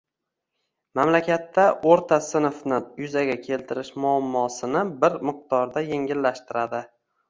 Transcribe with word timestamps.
mamlakatda 0.99 1.65
o‘rta 1.91 2.19
sinfni 2.29 2.81
yuzaga 3.05 3.37
keltirish 3.45 3.95
muammosini 4.09 4.87
bir 5.07 5.23
miqdorda 5.33 5.89
yengillashtiradi. 5.95 6.87